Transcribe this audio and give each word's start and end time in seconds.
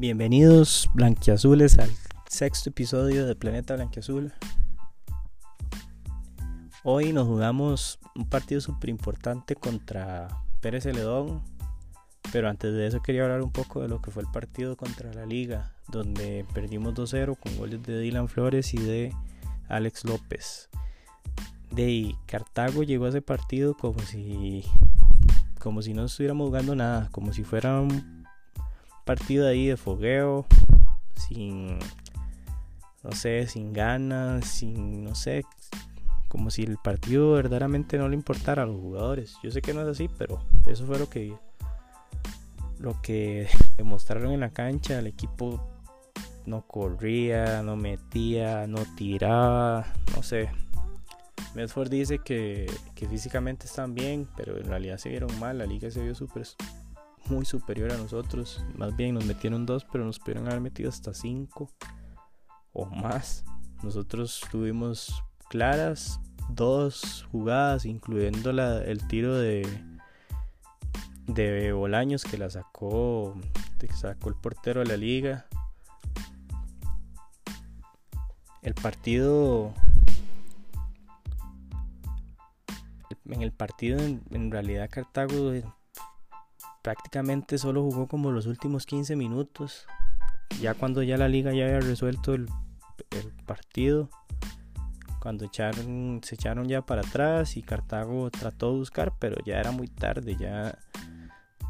Bienvenidos 0.00 0.88
blanquiazules 0.94 1.76
al 1.76 1.90
sexto 2.28 2.70
episodio 2.70 3.26
de 3.26 3.34
Planeta 3.34 3.74
Blanquiazul. 3.74 4.32
Hoy 6.84 7.12
nos 7.12 7.26
jugamos 7.26 7.98
un 8.14 8.28
partido 8.28 8.60
súper 8.60 8.90
importante 8.90 9.56
contra 9.56 10.28
Pérez 10.60 10.84
Celedón, 10.84 11.42
pero 12.30 12.48
antes 12.48 12.72
de 12.74 12.86
eso 12.86 13.02
quería 13.02 13.24
hablar 13.24 13.42
un 13.42 13.50
poco 13.50 13.82
de 13.82 13.88
lo 13.88 14.00
que 14.00 14.12
fue 14.12 14.22
el 14.22 14.30
partido 14.30 14.76
contra 14.76 15.12
la 15.12 15.26
Liga, 15.26 15.74
donde 15.88 16.46
perdimos 16.54 16.94
2-0 16.94 17.36
con 17.36 17.56
goles 17.56 17.82
de 17.82 17.98
Dylan 17.98 18.28
Flores 18.28 18.74
y 18.74 18.78
de 18.78 19.12
Alex 19.68 20.04
López. 20.04 20.68
De 21.72 22.14
Cartago 22.26 22.84
llegó 22.84 23.06
a 23.06 23.08
ese 23.08 23.20
partido 23.20 23.74
como 23.74 23.98
si 23.98 24.64
como 25.58 25.82
si 25.82 25.92
no 25.92 26.04
estuviéramos 26.04 26.46
jugando 26.46 26.76
nada, 26.76 27.08
como 27.10 27.32
si 27.32 27.42
fuera 27.42 27.80
un 27.80 28.17
partido 29.08 29.48
ahí 29.48 29.68
de 29.68 29.78
fogueo, 29.78 30.44
sin, 31.14 31.78
no 33.02 33.12
sé, 33.12 33.46
sin 33.46 33.72
ganas, 33.72 34.44
sin, 34.44 35.02
no 35.02 35.14
sé, 35.14 35.46
como 36.28 36.50
si 36.50 36.64
el 36.64 36.76
partido 36.76 37.32
verdaderamente 37.32 37.96
no 37.96 38.06
le 38.10 38.16
importara 38.16 38.64
a 38.64 38.66
los 38.66 38.78
jugadores. 38.78 39.38
Yo 39.42 39.50
sé 39.50 39.62
que 39.62 39.72
no 39.72 39.80
es 39.80 39.88
así, 39.88 40.10
pero 40.18 40.44
eso 40.66 40.84
fue 40.84 40.98
lo 40.98 41.08
que, 41.08 41.34
lo 42.78 43.00
que 43.00 43.48
demostraron 43.78 44.30
en 44.30 44.40
la 44.40 44.50
cancha. 44.50 44.98
El 44.98 45.06
equipo 45.06 45.58
no 46.44 46.66
corría, 46.66 47.62
no 47.62 47.76
metía, 47.76 48.66
no 48.66 48.84
tiraba, 48.94 49.86
no 50.14 50.22
sé. 50.22 50.50
Medford 51.54 51.88
dice 51.88 52.18
que, 52.18 52.70
físicamente 53.08 53.64
están 53.64 53.94
bien, 53.94 54.28
pero 54.36 54.58
en 54.58 54.66
realidad 54.66 54.98
se 54.98 55.08
vieron 55.08 55.30
mal. 55.40 55.56
La 55.56 55.64
liga 55.64 55.90
se 55.90 56.02
vio 56.02 56.14
super, 56.14 56.46
muy 57.26 57.44
superior 57.44 57.92
a 57.92 57.96
nosotros. 57.96 58.64
Más 58.76 58.96
bien 58.96 59.14
nos 59.14 59.24
metieron 59.24 59.66
dos, 59.66 59.84
pero 59.90 60.04
nos 60.04 60.18
pudieron 60.18 60.46
haber 60.46 60.60
metido 60.60 60.88
hasta 60.88 61.14
cinco 61.14 61.70
o 62.72 62.86
más. 62.86 63.44
Nosotros 63.82 64.42
tuvimos 64.50 65.22
claras 65.48 66.20
dos 66.48 67.26
jugadas, 67.30 67.84
incluyendo 67.84 68.52
la, 68.52 68.78
el 68.78 69.06
tiro 69.06 69.36
de, 69.36 69.66
de 71.26 71.72
Bolaños 71.72 72.24
que 72.24 72.38
la 72.38 72.50
sacó, 72.50 73.34
que 73.78 73.88
sacó 73.92 74.28
el 74.28 74.34
portero 74.34 74.80
de 74.80 74.86
la 74.86 74.96
liga. 74.96 75.46
El 78.62 78.74
partido 78.74 79.72
en 83.30 83.42
el 83.42 83.52
partido 83.52 83.98
en, 84.00 84.50
realidad 84.50 84.88
Cartago 84.90 85.52
prácticamente 86.82 87.58
solo 87.58 87.82
jugó 87.82 88.06
como 88.06 88.30
los 88.30 88.46
últimos 88.46 88.86
15 88.86 89.16
minutos. 89.16 89.86
Ya 90.60 90.74
cuando 90.74 91.02
ya 91.02 91.16
la 91.16 91.28
liga 91.28 91.52
ya 91.52 91.66
había 91.66 91.80
resuelto 91.80 92.34
el, 92.34 92.48
partido. 93.46 94.10
Cuando 95.20 95.44
echaron, 95.44 96.20
se 96.22 96.36
echaron 96.36 96.68
ya 96.68 96.82
para 96.82 97.02
atrás 97.02 97.56
y 97.56 97.62
Cartago 97.62 98.30
trató 98.30 98.72
de 98.72 98.78
buscar, 98.78 99.12
pero 99.18 99.36
ya 99.44 99.58
era 99.58 99.72
muy 99.72 99.88
tarde, 99.88 100.36
ya, 100.36 100.78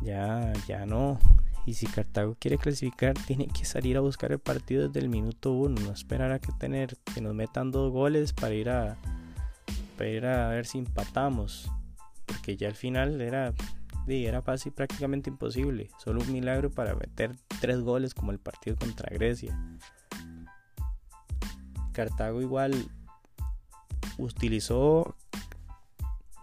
ya, 0.03 0.53
ya 0.67 0.87
no. 0.87 1.19
Y 1.65 1.75
si 1.75 1.87
Cartago 1.87 2.37
quiere 2.39 2.57
clasificar, 2.59 3.15
tiene 3.27 3.47
que 3.49 3.65
salir 3.65 3.97
a 3.97 4.01
buscar 4.01 4.33
el 4.33 4.39
partido 4.39 4.89
desde 4.89 5.01
el 5.01 5.09
minuto 5.09 5.53
uno, 5.53 5.81
no 5.81 5.93
esperar 5.93 6.33
a 6.33 6.39
que 6.39 6.53
tener 6.53 6.97
que 7.15 7.21
nos 7.21 7.35
metan 7.35 7.71
dos 7.71 7.93
goles 7.93 8.33
para 8.33 8.55
ir 8.55 8.71
a, 8.71 8.97
para 9.97 10.11
ir 10.11 10.27
a 10.27 10.49
ver 10.49 10.67
si 10.67 10.79
empatamos. 10.79 11.71
Porque 12.27 12.57
ya 12.57 12.69
al 12.69 12.75
final 12.75 13.21
era, 13.21 13.53
era 14.11 14.43
fácil, 14.43 14.73
prácticamente 14.73 15.31
imposible. 15.31 15.91
Solo 15.99 16.21
un 16.23 16.33
milagro 16.33 16.71
para 16.71 16.95
meter 16.95 17.37
tres 17.61 17.81
goles 17.81 18.15
como 18.15 18.33
el 18.33 18.39
partido 18.39 18.77
contra 18.77 19.11
Grecia. 19.11 19.59
Cartago 21.93 22.41
igual 22.41 22.89
utilizó 24.19 25.17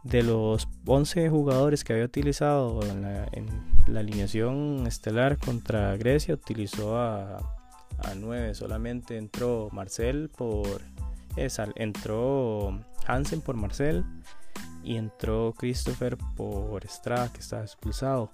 de 0.03 0.22
los 0.22 0.67
11 0.85 1.29
jugadores 1.29 1.84
que 1.84 1.94
había 1.94 2.06
utilizado 2.06 2.81
en 2.84 3.01
la, 3.01 4.00
alineación 4.00 4.85
estelar 4.88 5.38
contra 5.38 5.95
Grecia, 5.97 6.35
utilizó 6.35 6.97
a, 6.97 7.38
a 7.38 8.16
9. 8.16 8.53
Solamente 8.53 9.17
entró 9.17 9.69
Marcel 9.72 10.29
por 10.29 10.81
entró 11.75 12.79
Hansen 13.07 13.41
por 13.41 13.56
Marcel 13.56 14.06
y 14.85 14.97
entró 14.97 15.53
Christopher 15.57 16.16
por 16.38 16.85
Estrada 16.85 17.34
que 17.34 17.40
estaba 17.40 17.63
expulsado. 17.63 18.31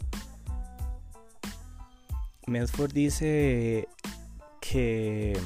Medford 2.46 2.92
dice 2.92 3.88
que 4.60 5.40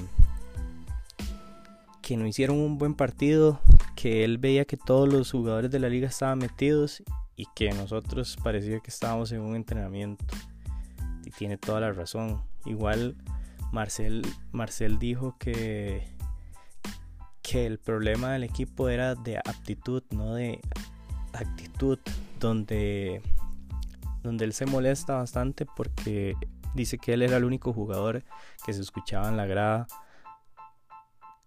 que 2.01 2.17
no 2.17 2.27
hicieron 2.27 2.57
un 2.57 2.77
buen 2.77 2.93
partido, 2.93 3.59
que 3.95 4.23
él 4.23 4.38
veía 4.38 4.66
que 4.66 4.77
todos 4.77 5.11
los 5.11 5.31
jugadores 5.31 5.71
de 5.71 5.79
la 5.79 5.89
liga 5.89 6.07
estaban 6.07 6.38
metidos 6.38 7.01
y 7.35 7.47
que 7.55 7.72
nosotros 7.72 8.37
parecía 8.43 8.79
que 8.79 8.91
estábamos 8.91 9.31
en 9.31 9.41
un 9.41 9.55
entrenamiento. 9.55 10.23
Y 11.23 11.31
tiene 11.31 11.57
toda 11.57 11.79
la 11.79 11.91
razón. 11.91 12.43
Igual 12.66 13.16
Marcel, 13.72 14.22
Marcel 14.51 14.99
dijo 14.99 15.35
que 15.39 16.16
que 17.41 17.67
el 17.67 17.77
problema 17.77 18.31
del 18.31 18.43
equipo 18.43 18.89
era 18.89 19.13
de 19.13 19.37
aptitud, 19.37 20.01
no 20.09 20.33
de 20.33 20.61
actitud, 21.40 22.00
donde, 22.40 23.22
donde 24.23 24.46
él 24.46 24.53
se 24.53 24.66
molesta 24.66 25.16
bastante 25.16 25.66
porque 25.66 26.35
dice 26.73 26.97
que 26.97 27.13
él 27.13 27.22
era 27.22 27.38
el 27.38 27.46
único 27.46 27.73
jugador 27.73 28.23
que 28.66 28.73
se 28.73 28.81
escuchaba 28.81 29.29
en 29.29 29.38
la 29.38 29.46
grada 29.46 29.88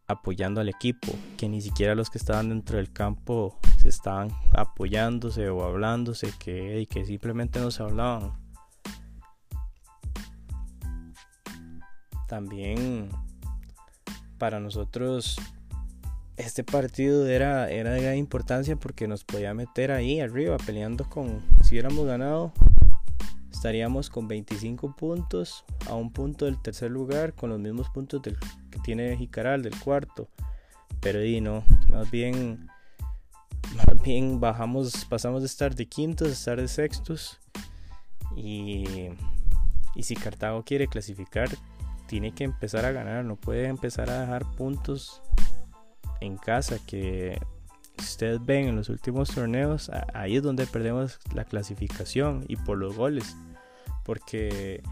apoyando 0.06 0.60
al 0.62 0.70
equipo, 0.70 1.08
que 1.36 1.48
ni 1.48 1.60
siquiera 1.60 1.94
los 1.94 2.08
que 2.08 2.18
estaban 2.18 2.48
dentro 2.48 2.78
del 2.78 2.90
campo 2.90 3.58
se 3.76 3.90
estaban 3.90 4.30
apoyándose 4.54 5.50
o 5.50 5.62
hablándose, 5.62 6.32
que, 6.38 6.80
y 6.80 6.86
que 6.86 7.04
simplemente 7.04 7.60
no 7.60 7.70
se 7.70 7.82
hablaban. 7.82 8.32
También 12.26 13.10
para 14.38 14.60
nosotros 14.60 15.38
este 16.38 16.62
partido 16.62 17.26
era, 17.26 17.66
de 17.66 17.82
gran 17.82 18.16
importancia 18.16 18.76
porque 18.76 19.08
nos 19.08 19.24
podía 19.24 19.54
meter 19.54 19.90
ahí 19.90 20.20
arriba 20.20 20.56
peleando 20.56 21.08
con, 21.08 21.42
si 21.62 21.74
hubiéramos 21.74 22.06
ganado, 22.06 22.52
estaríamos 23.50 24.08
con 24.08 24.28
25 24.28 24.94
puntos 24.94 25.64
a 25.88 25.94
un 25.94 26.12
punto 26.12 26.44
del 26.44 26.62
tercer 26.62 26.92
lugar 26.92 27.34
con 27.34 27.50
los 27.50 27.58
mismos 27.58 27.90
puntos 27.90 28.22
del, 28.22 28.36
que 28.70 28.78
tiene 28.78 29.16
Jicaral 29.16 29.62
del 29.62 29.78
cuarto. 29.80 30.28
Pero 31.00 31.24
y 31.24 31.40
no, 31.40 31.64
más 31.90 32.08
bien, 32.10 32.68
más 33.74 34.02
bien 34.02 34.38
bajamos, 34.38 35.06
pasamos 35.06 35.42
de 35.42 35.46
estar 35.46 35.74
de 35.74 35.86
quintos 35.86 36.28
a 36.28 36.32
estar 36.32 36.60
de 36.60 36.68
sextos. 36.68 37.40
Y, 38.36 39.08
y 39.96 40.02
si 40.04 40.14
Cartago 40.14 40.62
quiere 40.62 40.86
clasificar, 40.86 41.48
tiene 42.06 42.32
que 42.32 42.44
empezar 42.44 42.84
a 42.84 42.92
ganar, 42.92 43.24
no 43.24 43.34
puede 43.34 43.66
empezar 43.66 44.08
a 44.08 44.20
dejar 44.20 44.44
puntos 44.52 45.20
en 46.20 46.36
casa 46.36 46.78
que 46.86 47.40
ustedes 47.98 48.44
ven 48.44 48.68
en 48.68 48.76
los 48.76 48.88
últimos 48.88 49.30
torneos, 49.34 49.90
ahí 50.14 50.36
es 50.36 50.42
donde 50.42 50.66
perdemos 50.66 51.18
la 51.34 51.44
clasificación 51.44 52.44
y 52.48 52.56
por 52.56 52.78
los 52.78 52.96
goles. 52.96 53.36
Porque 54.04 54.82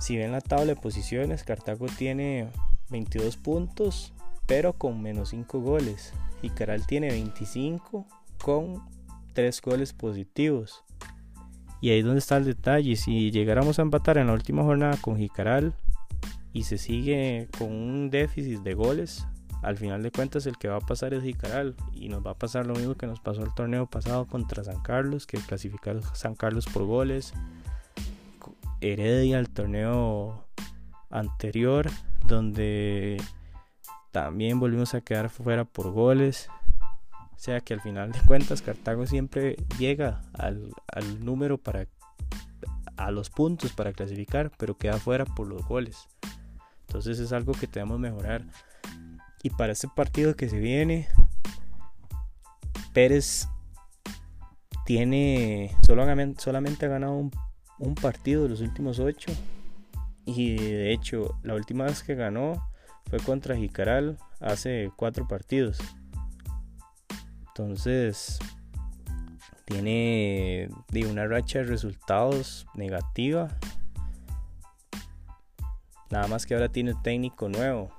si 0.00 0.16
ven 0.16 0.32
la 0.32 0.40
tabla 0.40 0.66
de 0.66 0.76
posiciones, 0.76 1.44
Cartago 1.44 1.86
tiene 1.86 2.50
22 2.90 3.36
puntos, 3.36 4.12
pero 4.46 4.72
con 4.72 5.00
menos 5.02 5.30
5 5.30 5.60
goles. 5.60 6.12
Y 6.42 6.50
Caral 6.50 6.86
tiene 6.86 7.08
25 7.08 8.06
con 8.42 8.82
3 9.32 9.62
goles 9.62 9.92
positivos. 9.92 10.84
Y 11.80 11.90
ahí 11.90 11.98
es 11.98 12.04
donde 12.04 12.18
está 12.18 12.36
el 12.36 12.44
detalle. 12.44 12.96
Si 12.96 13.30
llegáramos 13.30 13.78
a 13.78 13.82
empatar 13.82 14.18
en 14.18 14.28
la 14.28 14.32
última 14.32 14.62
jornada 14.62 14.96
con 15.00 15.16
Jicaral 15.16 15.74
y 16.52 16.64
se 16.64 16.78
sigue 16.78 17.48
con 17.58 17.70
un 17.72 18.10
déficit 18.10 18.60
de 18.60 18.74
goles, 18.74 19.26
al 19.64 19.78
final 19.78 20.02
de 20.02 20.10
cuentas 20.10 20.46
el 20.46 20.58
que 20.58 20.68
va 20.68 20.76
a 20.76 20.80
pasar 20.80 21.14
es 21.14 21.22
Jicaral 21.22 21.74
y 21.94 22.08
nos 22.08 22.24
va 22.24 22.32
a 22.32 22.38
pasar 22.38 22.66
lo 22.66 22.74
mismo 22.74 22.94
que 22.94 23.06
nos 23.06 23.20
pasó 23.20 23.42
el 23.42 23.54
torneo 23.54 23.86
pasado 23.86 24.26
contra 24.26 24.62
San 24.62 24.82
Carlos, 24.82 25.26
que 25.26 25.38
clasificaron 25.38 26.02
San 26.14 26.34
Carlos 26.34 26.66
por 26.66 26.84
goles. 26.84 27.32
Heredia 28.80 29.38
el 29.38 29.48
torneo 29.48 30.46
anterior, 31.08 31.86
donde 32.26 33.16
también 34.12 34.60
volvimos 34.60 34.94
a 34.94 35.00
quedar 35.00 35.30
fuera 35.30 35.64
por 35.64 35.90
goles. 35.90 36.48
O 37.34 37.38
sea 37.38 37.60
que 37.60 37.74
al 37.74 37.80
final 37.80 38.12
de 38.12 38.20
cuentas 38.20 38.62
Cartago 38.62 39.06
siempre 39.06 39.56
llega 39.78 40.22
al, 40.34 40.72
al 40.86 41.24
número 41.24 41.58
para 41.58 41.86
a 42.96 43.10
los 43.10 43.30
puntos 43.30 43.72
para 43.72 43.92
clasificar, 43.92 44.52
pero 44.56 44.76
queda 44.76 44.98
fuera 44.98 45.24
por 45.24 45.46
los 45.46 45.66
goles. 45.66 46.06
Entonces 46.86 47.18
es 47.18 47.32
algo 47.32 47.52
que 47.52 47.66
debemos 47.66 47.98
mejorar. 47.98 48.44
Y 49.44 49.50
para 49.50 49.72
este 49.72 49.88
partido 49.88 50.34
que 50.34 50.48
se 50.48 50.58
viene, 50.58 51.06
Pérez 52.94 53.46
tiene 54.86 55.76
solamente, 55.82 56.40
solamente 56.40 56.86
ha 56.86 56.88
ganado 56.88 57.30
un, 57.78 57.94
partido 57.94 58.44
de 58.44 58.48
los 58.48 58.62
últimos 58.62 58.98
ocho. 59.00 59.30
Y 60.24 60.56
de 60.56 60.94
hecho, 60.94 61.38
la 61.42 61.54
última 61.54 61.84
vez 61.84 62.02
que 62.02 62.14
ganó 62.14 62.66
fue 63.10 63.18
contra 63.20 63.54
Jicaral 63.54 64.16
hace 64.40 64.90
cuatro 64.96 65.28
partidos. 65.28 65.78
Entonces, 67.48 68.38
tiene 69.66 70.70
una 71.06 71.26
racha 71.26 71.58
de 71.58 71.66
resultados 71.66 72.66
negativa. 72.72 73.48
Nada 76.10 76.28
más 76.28 76.46
que 76.46 76.54
ahora 76.54 76.70
tiene 76.70 76.94
técnico 77.02 77.50
nuevo, 77.50 77.90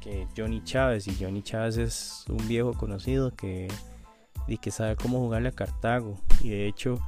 que 0.00 0.26
Johnny 0.36 0.62
Chávez. 0.64 1.06
Y 1.08 1.16
Johnny 1.22 1.42
Chávez 1.42 1.76
es 1.76 2.24
un 2.28 2.46
viejo 2.48 2.72
conocido 2.74 3.34
que, 3.34 3.68
y 4.46 4.58
que 4.58 4.70
sabe 4.70 4.96
cómo 4.96 5.18
jugarle 5.18 5.48
a 5.50 5.52
Cartago. 5.52 6.18
Y 6.40 6.50
de 6.50 6.66
hecho, 6.66 6.98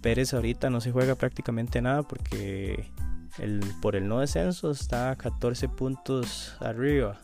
Pérez 0.00 0.34
ahorita 0.34 0.70
no 0.70 0.80
se 0.80 0.92
juega 0.92 1.14
prácticamente 1.14 1.80
nada 1.82 2.02
porque 2.02 2.90
el, 3.38 3.60
por 3.80 3.96
el 3.96 4.08
no 4.08 4.20
descenso 4.20 4.70
está 4.70 5.10
a 5.10 5.16
14 5.16 5.68
puntos 5.68 6.56
arriba. 6.60 7.20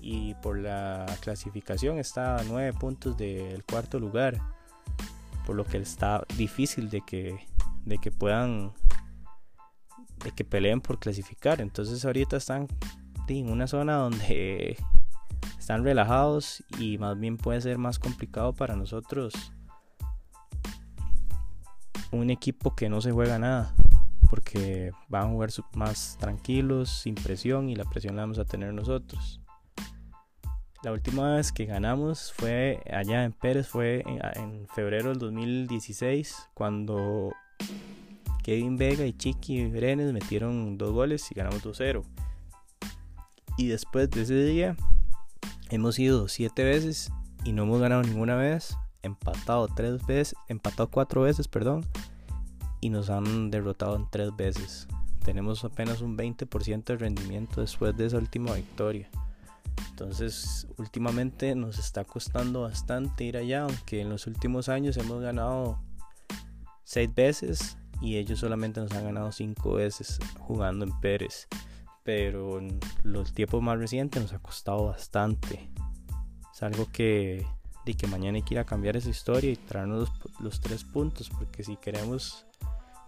Y 0.00 0.34
por 0.36 0.58
la 0.58 1.06
clasificación 1.20 1.98
está 1.98 2.36
a 2.36 2.44
9 2.44 2.72
puntos 2.74 3.16
del 3.16 3.62
cuarto 3.64 4.00
lugar 4.00 4.40
por 5.44 5.56
lo 5.56 5.64
que 5.64 5.78
está 5.78 6.24
difícil 6.36 6.90
de 6.90 7.00
que, 7.02 7.46
de 7.84 7.98
que 7.98 8.10
puedan, 8.10 8.72
de 10.24 10.30
que 10.32 10.44
peleen 10.44 10.80
por 10.80 10.98
clasificar. 10.98 11.60
Entonces 11.60 12.04
ahorita 12.04 12.36
están 12.36 12.68
en 13.28 13.50
una 13.50 13.66
zona 13.66 13.94
donde 13.96 14.76
están 15.58 15.84
relajados 15.84 16.62
y 16.78 16.98
más 16.98 17.18
bien 17.18 17.36
puede 17.36 17.60
ser 17.60 17.78
más 17.78 17.98
complicado 17.98 18.52
para 18.52 18.76
nosotros 18.76 19.34
un 22.12 22.30
equipo 22.30 22.76
que 22.76 22.88
no 22.88 23.00
se 23.00 23.10
juega 23.10 23.38
nada 23.38 23.74
porque 24.28 24.92
van 25.08 25.24
a 25.24 25.28
jugar 25.28 25.50
más 25.74 26.16
tranquilos, 26.18 26.88
sin 26.88 27.14
presión 27.14 27.68
y 27.68 27.74
la 27.74 27.84
presión 27.84 28.16
la 28.16 28.22
vamos 28.22 28.38
a 28.38 28.46
tener 28.46 28.72
nosotros. 28.72 29.42
La 30.82 30.90
última 30.90 31.36
vez 31.36 31.52
que 31.52 31.66
ganamos 31.66 32.32
fue 32.32 32.80
allá 32.90 33.24
en 33.24 33.32
Pérez, 33.32 33.68
fue 33.68 34.02
en, 34.06 34.66
febrero 34.74 35.10
del 35.10 35.18
2016, 35.18 36.48
cuando 36.54 37.32
Kevin 38.42 38.78
Vega 38.78 39.04
y 39.04 39.12
Chiqui 39.12 39.66
Brenes 39.66 40.12
metieron 40.14 40.78
dos 40.78 40.92
goles 40.92 41.30
y 41.30 41.34
ganamos 41.34 41.62
2-0. 41.62 42.02
Y 43.56 43.68
después 43.68 44.10
de 44.10 44.22
ese 44.22 44.44
día 44.44 44.76
hemos 45.70 45.98
ido 45.98 46.28
siete 46.28 46.64
veces 46.64 47.10
y 47.44 47.52
no 47.52 47.64
hemos 47.64 47.80
ganado 47.80 48.02
ninguna 48.02 48.36
vez, 48.36 48.76
empatado 49.02 49.68
tres 49.68 50.04
veces, 50.06 50.34
empatado 50.48 50.90
cuatro 50.90 51.22
veces, 51.22 51.48
perdón, 51.48 51.84
y 52.80 52.90
nos 52.90 53.10
han 53.10 53.50
derrotado 53.50 53.96
en 53.96 54.08
tres 54.10 54.34
veces. 54.36 54.88
Tenemos 55.24 55.64
apenas 55.64 56.00
un 56.00 56.16
20% 56.16 56.84
de 56.84 56.96
rendimiento 56.96 57.60
después 57.60 57.96
de 57.96 58.06
esa 58.06 58.18
última 58.18 58.54
victoria. 58.54 59.08
Entonces, 59.90 60.66
últimamente 60.78 61.54
nos 61.54 61.78
está 61.78 62.04
costando 62.04 62.62
bastante 62.62 63.24
ir 63.24 63.36
allá, 63.36 63.62
aunque 63.62 64.00
en 64.00 64.08
los 64.08 64.26
últimos 64.26 64.68
años 64.68 64.96
hemos 64.96 65.22
ganado 65.22 65.78
seis 66.84 67.14
veces 67.14 67.76
y 68.00 68.16
ellos 68.16 68.40
solamente 68.40 68.80
nos 68.80 68.92
han 68.92 69.04
ganado 69.04 69.30
cinco 69.32 69.74
veces 69.74 70.18
jugando 70.40 70.84
en 70.84 70.98
Pérez. 71.00 71.46
Pero 72.04 72.58
en 72.58 72.80
los 73.02 73.32
tiempos 73.32 73.62
más 73.62 73.78
recientes 73.78 74.20
nos 74.20 74.32
ha 74.32 74.38
costado 74.38 74.86
bastante. 74.86 75.70
Es 76.52 76.62
algo 76.62 76.88
que, 76.92 77.46
de 77.84 77.94
que 77.94 78.06
mañana 78.06 78.36
hay 78.36 78.42
que 78.42 78.54
ir 78.54 78.60
a 78.60 78.64
cambiar 78.64 78.96
esa 78.96 79.10
historia 79.10 79.50
y 79.50 79.56
traernos 79.56 80.08
los, 80.08 80.40
los 80.40 80.60
tres 80.60 80.84
puntos, 80.84 81.30
porque 81.30 81.62
si 81.62 81.76
queremos 81.76 82.46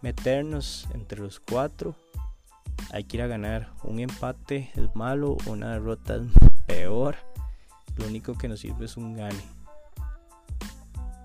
meternos 0.00 0.86
entre 0.94 1.20
los 1.20 1.40
cuatro, 1.40 1.96
hay 2.92 3.04
que 3.04 3.16
ir 3.16 3.22
a 3.22 3.26
ganar. 3.26 3.72
Un 3.82 4.00
empate 4.00 4.70
es 4.74 4.94
malo, 4.94 5.36
una 5.46 5.72
derrota 5.72 6.16
es 6.16 6.22
peor. 6.66 7.16
Lo 7.96 8.06
único 8.06 8.34
que 8.34 8.48
nos 8.48 8.60
sirve 8.60 8.84
es 8.84 8.96
un 8.96 9.14
gane. 9.14 9.42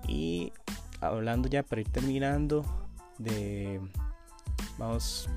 Y 0.08 0.52
hablando 1.00 1.48
ya 1.48 1.62
para 1.62 1.80
ir 1.80 1.88
terminando 1.88 2.64
de 3.18 3.80
vamos 4.78 5.28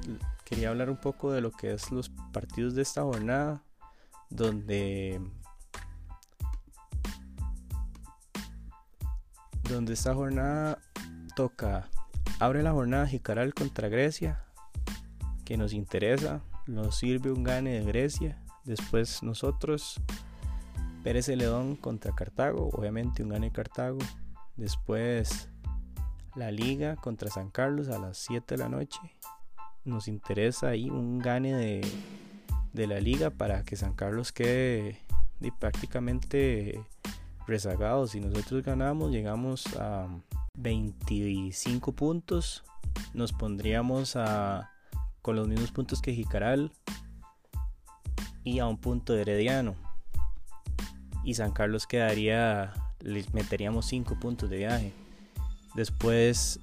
quería 0.46 0.70
hablar 0.70 0.90
un 0.90 0.98
poco 0.98 1.32
de 1.32 1.42
lo 1.42 1.52
que 1.52 1.74
es 1.74 1.92
los 1.92 2.10
partidos 2.34 2.76
de 2.76 2.82
esta 2.82 3.04
jornada 3.04 3.64
donde 4.30 5.22
donde 9.70 9.94
esta 9.94 10.14
jornada 10.14 10.80
toca 11.38 11.88
abre 12.40 12.62
la 12.62 12.74
jornada 12.74 13.08
Jicaral 13.08 13.54
contra 13.54 13.88
Grecia 13.88 14.44
que 15.46 15.58
nos 15.58 15.74
interesa. 15.74 16.42
Nos 16.68 16.98
sirve 16.98 17.32
un 17.32 17.44
gane 17.44 17.80
de 17.80 17.86
Grecia. 17.86 18.42
Después 18.64 19.24
nosotros, 19.24 20.02
Pérez 21.04 21.26
Celedón 21.26 21.76
contra 21.76 22.14
Cartago. 22.14 22.70
Obviamente 22.74 23.24
un 23.24 23.30
gane 23.30 23.48
de 23.48 23.52
Cartago. 23.52 24.00
Después 24.56 25.50
la 26.36 26.52
liga 26.52 26.96
contra 26.96 27.30
San 27.30 27.50
Carlos 27.50 27.90
a 27.90 28.00
las 28.00 28.18
7 28.18 28.56
de 28.56 28.64
la 28.64 28.70
noche. 28.70 29.00
Nos 29.86 30.08
interesa 30.08 30.70
ahí 30.70 30.90
un 30.90 31.20
gane 31.20 31.54
de, 31.54 31.82
de 32.74 32.88
la 32.88 33.00
liga 33.00 33.30
para 33.30 33.64
que 33.64 33.76
San 33.76 33.94
Carlos 33.94 34.32
quede 34.32 35.00
prácticamente 35.60 36.84
rezagado. 37.48 38.08
Si 38.08 38.20
nosotros 38.20 38.64
ganamos, 38.64 39.12
llegamos 39.12 39.66
a 39.78 40.08
25 40.56 41.92
puntos. 41.94 42.64
Nos 43.14 43.34
pondríamos 43.34 44.16
a 44.16 44.70
con 45.22 45.36
los 45.38 45.48
mismos 45.48 45.72
puntos 45.72 46.02
que 46.02 46.14
Jicaral 46.14 46.72
y 48.44 48.60
a 48.60 48.68
un 48.68 48.78
punto 48.78 49.14
de 49.14 49.22
Herediano. 49.22 49.76
Y 51.24 51.36
San 51.36 51.52
Carlos 51.52 51.88
quedaría, 51.88 52.74
le 53.00 53.26
meteríamos 53.32 53.86
5 53.86 54.20
puntos 54.20 54.50
de 54.50 54.58
viaje. 54.58 54.94
Después 55.76 56.60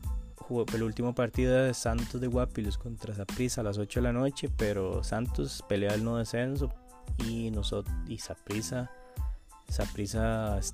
el 0.73 0.83
último 0.83 1.15
partido 1.15 1.55
de 1.55 1.75
Santos 1.75 2.21
de 2.21 2.27
Guapilos 2.27 2.77
contra 2.77 3.15
Saprissa 3.15 3.61
a 3.61 3.65
las 3.65 3.79
8 3.79 4.01
de 4.01 4.05
la 4.05 4.13
noche, 4.13 4.49
pero 4.57 5.05
Santos 5.05 5.65
pelea 5.69 5.95
el 5.95 6.03
no 6.03 6.17
descenso 6.17 6.73
y 7.25 7.51
nosotros 7.51 7.95
y 8.09 8.19
Saprissa 8.19 8.91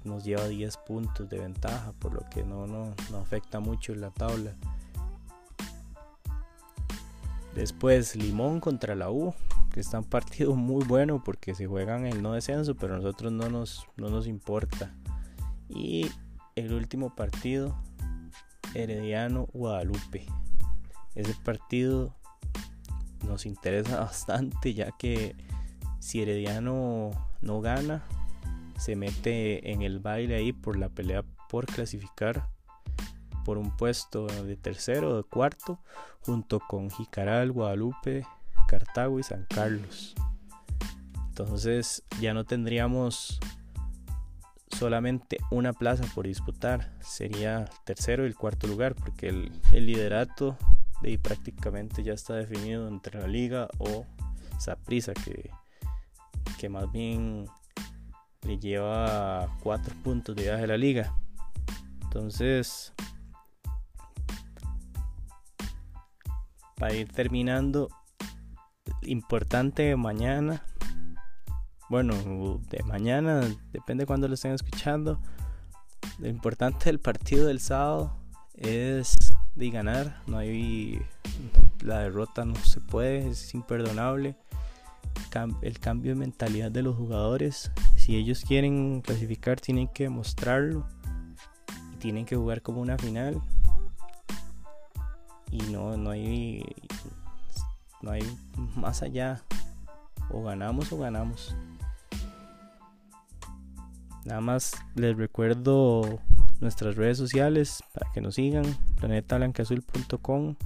nos 0.04 0.24
lleva 0.24 0.48
10 0.48 0.76
puntos 0.78 1.28
de 1.28 1.38
ventaja, 1.38 1.92
por 1.98 2.14
lo 2.14 2.20
que 2.30 2.42
no, 2.42 2.66
no, 2.66 2.94
no 3.10 3.18
afecta 3.18 3.60
mucho 3.60 3.94
la 3.94 4.10
tabla. 4.10 4.54
Después 7.54 8.16
Limón 8.16 8.60
contra 8.60 8.94
la 8.94 9.10
U, 9.10 9.34
que 9.72 9.80
está 9.80 9.98
un 9.98 10.04
partido 10.04 10.56
muy 10.56 10.84
bueno 10.84 11.22
porque 11.22 11.54
se 11.54 11.66
juegan 11.66 12.06
el 12.06 12.22
no 12.22 12.32
descenso, 12.32 12.74
pero 12.74 12.94
a 12.94 12.96
nosotros 12.96 13.30
no 13.30 13.50
nos, 13.50 13.86
no 13.96 14.08
nos 14.08 14.26
importa. 14.26 14.94
Y 15.68 16.10
el 16.54 16.72
último 16.72 17.14
partido, 17.14 17.76
Herediano 18.82 19.48
Guadalupe. 19.52 20.26
Ese 21.14 21.34
partido 21.44 22.14
nos 23.26 23.46
interesa 23.46 24.00
bastante 24.00 24.74
ya 24.74 24.92
que 24.92 25.34
si 25.98 26.22
Herediano 26.22 27.10
no 27.40 27.60
gana, 27.60 28.04
se 28.78 28.94
mete 28.96 29.72
en 29.72 29.82
el 29.82 29.98
baile 29.98 30.36
ahí 30.36 30.52
por 30.52 30.76
la 30.76 30.88
pelea 30.88 31.24
por 31.48 31.66
clasificar 31.66 32.48
por 33.46 33.58
un 33.58 33.70
puesto 33.76 34.26
de 34.26 34.56
tercero 34.56 35.10
o 35.10 35.16
de 35.18 35.22
cuarto, 35.22 35.78
junto 36.20 36.58
con 36.58 36.90
Jicaral, 36.90 37.52
Guadalupe, 37.52 38.26
Cartago 38.66 39.20
y 39.20 39.22
San 39.22 39.46
Carlos. 39.48 40.16
Entonces 41.28 42.02
ya 42.20 42.34
no 42.34 42.44
tendríamos 42.44 43.38
solamente 44.70 45.38
una 45.50 45.72
plaza 45.72 46.04
por 46.14 46.26
disputar, 46.26 46.92
sería 47.00 47.60
el 47.60 47.68
tercero 47.84 48.24
y 48.24 48.26
el 48.26 48.34
cuarto 48.34 48.66
lugar, 48.66 48.94
porque 48.94 49.28
el, 49.28 49.52
liderato 49.72 50.56
de 51.02 51.18
prácticamente 51.18 52.02
ya 52.02 52.14
está 52.14 52.34
definido 52.34 52.88
entre 52.88 53.20
la 53.20 53.28
liga 53.28 53.68
o 53.78 54.06
Saprisa, 54.58 55.12
que, 55.14 55.50
que 56.58 56.68
más 56.68 56.90
bien 56.90 57.46
le 58.42 58.58
lleva 58.58 59.56
cuatro 59.62 59.94
puntos 60.02 60.34
de 60.36 60.44
viaje 60.44 60.64
a 60.64 60.68
la 60.68 60.76
liga. 60.76 61.14
Entonces, 62.02 62.92
para 66.76 66.94
ir 66.94 67.10
terminando, 67.12 67.88
importante 69.02 69.96
mañana. 69.96 70.64
Bueno, 71.88 72.14
de 72.70 72.82
mañana, 72.84 73.40
depende 73.72 74.02
de 74.02 74.06
cuando 74.06 74.28
lo 74.28 74.34
estén 74.34 74.52
escuchando. 74.52 75.20
Lo 76.18 76.28
importante 76.28 76.86
del 76.86 76.98
partido 76.98 77.46
del 77.46 77.60
sábado 77.60 78.16
es 78.54 79.16
de 79.54 79.70
ganar. 79.70 80.22
No 80.26 80.38
hay 80.38 81.00
la 81.82 82.00
derrota, 82.00 82.44
no 82.44 82.56
se 82.56 82.80
puede, 82.80 83.28
es 83.28 83.54
imperdonable. 83.54 84.36
El 85.60 85.78
cambio 85.78 86.12
de 86.12 86.18
mentalidad 86.18 86.70
de 86.70 86.82
los 86.82 86.96
jugadores. 86.96 87.70
Si 87.96 88.16
ellos 88.16 88.42
quieren 88.46 89.02
clasificar, 89.02 89.60
tienen 89.60 89.88
que 89.88 90.08
mostrarlo 90.08 90.86
tienen 91.98 92.24
que 92.24 92.36
jugar 92.36 92.62
como 92.62 92.80
una 92.80 92.96
final 92.98 93.42
y 95.50 95.58
no, 95.72 95.96
no 95.96 96.10
hay 96.10 96.62
no 98.00 98.10
hay 98.10 98.22
más 98.76 99.02
allá. 99.02 99.42
O 100.30 100.42
ganamos 100.42 100.92
o 100.92 100.98
ganamos. 100.98 101.56
Nada 104.26 104.40
más 104.40 104.72
les 104.96 105.16
recuerdo 105.16 106.20
nuestras 106.60 106.96
redes 106.96 107.16
sociales 107.16 107.82
para 107.94 108.10
que 108.12 108.20
nos 108.20 108.34
sigan, 108.34 108.64
planetalanqueazul.com 109.00 110.56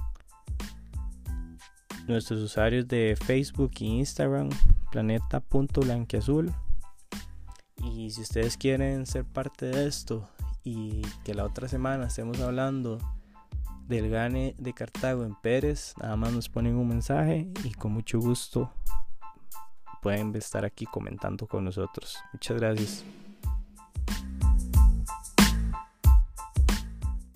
nuestros 2.07 2.41
usuarios 2.41 2.87
de 2.87 3.15
Facebook 3.15 3.71
e 3.79 3.85
Instagram, 3.85 4.49
planeta.blanqueazul. 4.91 6.51
Y 7.77 8.09
si 8.09 8.21
ustedes 8.21 8.57
quieren 8.57 9.05
ser 9.05 9.25
parte 9.25 9.67
de 9.67 9.87
esto 9.87 10.27
y 10.63 11.03
que 11.23 11.35
la 11.35 11.45
otra 11.45 11.67
semana 11.67 12.07
estemos 12.07 12.39
hablando 12.39 12.97
del 13.87 14.09
gane 14.09 14.55
de 14.57 14.73
Cartago 14.73 15.23
en 15.23 15.35
Pérez, 15.35 15.93
nada 16.01 16.15
más 16.15 16.33
nos 16.33 16.49
ponen 16.49 16.75
un 16.77 16.87
mensaje 16.87 17.47
y 17.63 17.71
con 17.73 17.91
mucho 17.91 18.19
gusto 18.19 18.71
pueden 20.01 20.35
estar 20.35 20.65
aquí 20.65 20.85
comentando 20.85 21.45
con 21.47 21.63
nosotros. 21.63 22.17
Muchas 22.33 22.57
gracias. 22.57 23.05